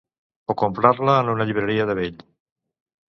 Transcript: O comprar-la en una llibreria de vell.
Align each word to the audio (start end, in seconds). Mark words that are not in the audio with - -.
O 0.53 0.53
comprar-la 0.61 1.17
en 1.25 1.29
una 1.35 1.47
llibreria 1.51 1.89
de 1.91 1.99
vell. 2.01 2.21